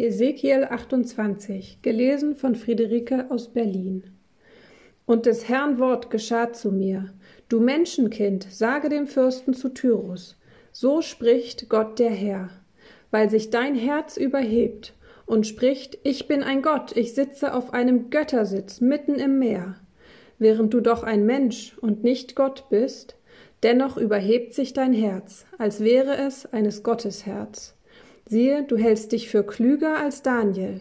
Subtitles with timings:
[0.00, 4.04] Ezekiel 28, gelesen von Friederike aus Berlin.
[5.04, 7.12] Und des Herrn Wort geschah zu mir.
[7.50, 10.38] Du Menschenkind, sage dem Fürsten zu Tyrus,
[10.72, 12.48] so spricht Gott der Herr,
[13.10, 14.94] weil sich dein Herz überhebt
[15.26, 19.74] und spricht, ich bin ein Gott, ich sitze auf einem Göttersitz mitten im Meer,
[20.38, 23.16] während du doch ein Mensch und nicht Gott bist,
[23.62, 27.74] dennoch überhebt sich dein Herz, als wäre es eines Gottes Herz.
[28.26, 30.80] Siehe, du hältst dich für klüger als Daniel,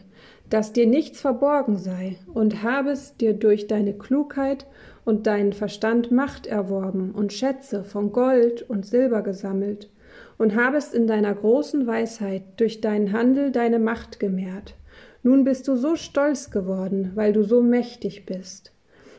[0.50, 4.66] dass dir nichts verborgen sei, und habest dir durch deine Klugheit
[5.06, 9.90] und deinen Verstand Macht erworben und Schätze von Gold und Silber gesammelt,
[10.38, 14.76] und habest in deiner großen Weisheit durch deinen Handel deine Macht gemehrt.
[15.22, 18.72] Nun bist du so stolz geworden, weil du so mächtig bist.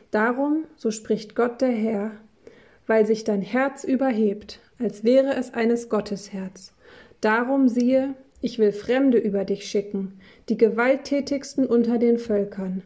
[0.09, 2.11] Darum, so spricht Gott der Herr,
[2.87, 6.73] weil sich dein Herz überhebt, als wäre es eines Gottes Herz,
[7.21, 12.81] Darum siehe, ich will Fremde über dich schicken, die gewalttätigsten unter den Völkern.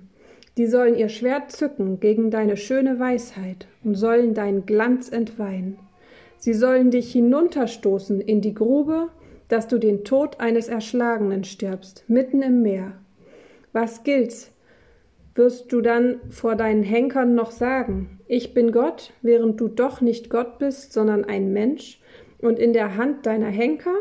[0.57, 5.77] Die sollen ihr Schwert zücken gegen deine schöne Weisheit und sollen deinen Glanz entweihen.
[6.37, 9.07] Sie sollen dich hinunterstoßen in die Grube,
[9.47, 12.93] dass du den Tod eines Erschlagenen stirbst, mitten im Meer.
[13.71, 14.51] Was gilt's?
[15.35, 20.29] Wirst du dann vor deinen Henkern noch sagen, ich bin Gott, während du doch nicht
[20.29, 21.99] Gott bist, sondern ein Mensch,
[22.39, 23.95] und in der Hand deiner Henker?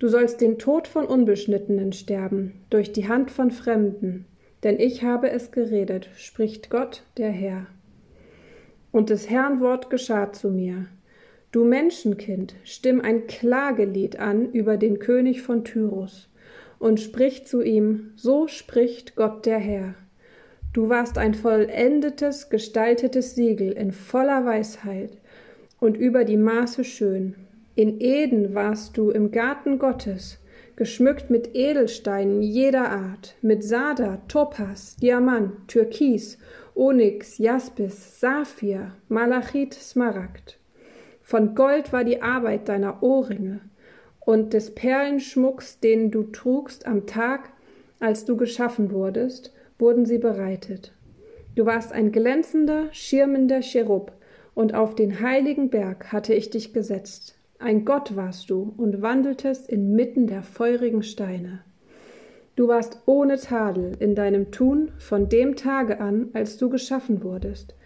[0.00, 4.26] Du sollst den Tod von Unbeschnittenen sterben, durch die Hand von Fremden,
[4.64, 7.66] denn ich habe es geredet, spricht Gott, der Herr.
[8.90, 10.86] Und des Herrn Wort geschah zu mir.
[11.52, 16.28] Du Menschenkind, stimm ein Klagelied an über den König von Tyrus
[16.80, 19.94] und sprich zu ihm, so spricht Gott der Herr.
[20.74, 25.16] Du warst ein vollendetes, gestaltetes Siegel in voller Weisheit
[25.80, 27.34] und über die Maße schön.
[27.74, 30.38] In Eden warst du im Garten Gottes,
[30.76, 36.38] geschmückt mit Edelsteinen jeder Art, mit Sada, Topas, Diamant, Türkis,
[36.74, 40.58] Onyx, Jaspis, Saphir, Malachit, Smaragd.
[41.22, 43.60] Von Gold war die Arbeit deiner Ohrringe
[44.20, 47.50] und des Perlenschmucks, den du trugst am Tag,
[48.00, 50.92] als du geschaffen wurdest, wurden sie bereitet.
[51.54, 54.12] Du warst ein glänzender, schirmender Cherub,
[54.54, 57.38] und auf den heiligen Berg hatte ich dich gesetzt.
[57.60, 61.60] Ein Gott warst du und wandeltest inmitten der feurigen Steine.
[62.56, 67.76] Du warst ohne Tadel in deinem Tun von dem Tage an, als du geschaffen wurdest,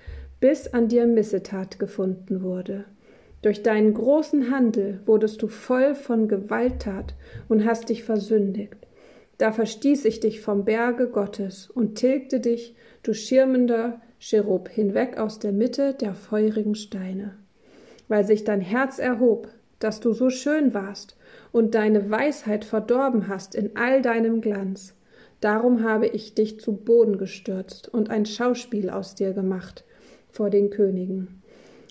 [0.40, 2.86] bis an dir Missetat gefunden wurde.
[3.42, 7.14] Durch deinen großen Handel wurdest du voll von Gewalttat
[7.48, 8.76] und hast dich versündigt.
[9.42, 15.40] Da verstieß ich dich vom Berge Gottes und tilgte dich, du schirmender Cherub, hinweg aus
[15.40, 17.34] der Mitte der feurigen Steine.
[18.06, 19.48] Weil sich dein Herz erhob,
[19.80, 21.16] dass du so schön warst
[21.50, 24.94] und deine Weisheit verdorben hast in all deinem Glanz.
[25.40, 29.82] Darum habe ich dich zu Boden gestürzt und ein Schauspiel aus dir gemacht
[30.30, 31.42] vor den Königen.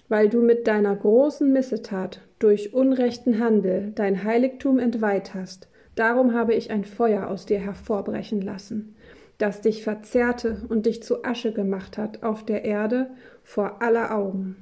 [0.07, 6.53] Weil du mit deiner großen Missetat durch unrechten Handel dein Heiligtum entweiht hast, darum habe
[6.53, 8.95] ich ein Feuer aus dir hervorbrechen lassen,
[9.37, 13.09] das dich verzehrte und dich zu Asche gemacht hat auf der Erde
[13.43, 14.55] vor aller Augen.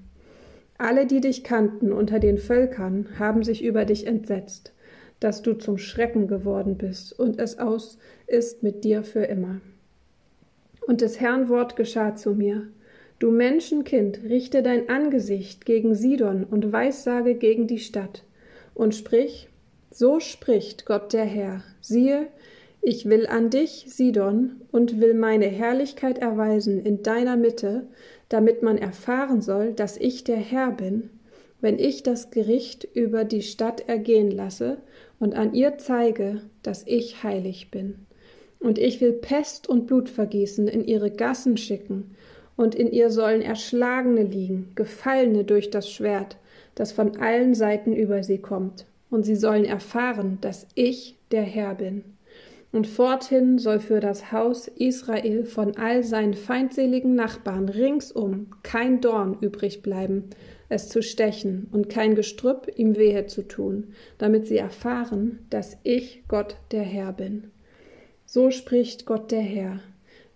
[0.77, 4.73] Alle, die dich kannten unter den Völkern, haben sich über dich entsetzt,
[5.19, 7.97] dass du zum Schrecken geworden bist und es aus
[8.27, 9.59] ist mit dir für immer.
[10.87, 12.69] Und des Herrn Wort geschah zu mir.
[13.19, 18.23] Du Menschenkind, richte dein Angesicht gegen Sidon und weissage gegen die Stadt
[18.73, 19.49] und sprich,
[19.91, 22.27] so spricht Gott der Herr, siehe,
[22.81, 27.87] ich will an dich, Sidon, und will meine Herrlichkeit erweisen in deiner Mitte,
[28.29, 31.09] damit man erfahren soll, dass ich der Herr bin,
[31.61, 34.77] wenn ich das Gericht über die Stadt ergehen lasse
[35.19, 38.05] und an ihr zeige, dass ich heilig bin.
[38.59, 42.15] Und ich will Pest und Blutvergießen in ihre Gassen schicken,
[42.55, 46.35] und in ihr sollen Erschlagene liegen, Gefallene durch das Schwert,
[46.75, 51.75] das von allen Seiten über sie kommt, und sie sollen erfahren, dass ich der Herr
[51.75, 52.03] bin.
[52.71, 59.37] Und forthin soll für das Haus Israel von all seinen feindseligen Nachbarn ringsum kein Dorn
[59.41, 60.25] übrig bleiben,
[60.69, 63.87] es zu stechen und kein Gestrüpp ihm wehe zu tun,
[64.19, 67.49] damit sie erfahren, dass ich Gott der Herr bin.
[68.25, 69.79] So spricht Gott der Herr.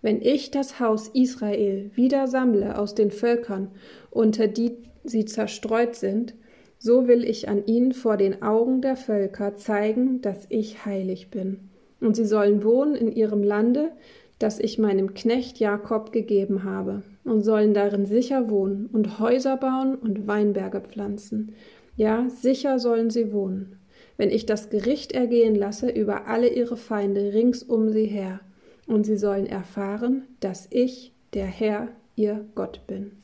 [0.02, 3.70] Wenn ich das Haus Israel wieder sammle aus den Völkern,
[4.10, 4.72] unter die
[5.04, 6.34] sie zerstreut sind,
[6.84, 11.70] so will ich an ihnen vor den Augen der Völker zeigen, dass ich heilig bin
[12.04, 13.92] und sie sollen wohnen in ihrem Lande,
[14.38, 19.94] das ich meinem Knecht Jakob gegeben habe, und sollen darin sicher wohnen und Häuser bauen
[19.94, 21.54] und Weinberge pflanzen.
[21.96, 23.78] Ja, sicher sollen sie wohnen.
[24.16, 28.40] wenn ich das Gericht ergehen lasse über alle ihre Feinde rings um sie her,
[28.86, 33.23] und sie sollen erfahren, dass ich, der Herr, ihr Gott bin.